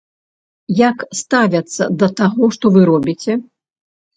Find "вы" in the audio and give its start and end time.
2.79-2.89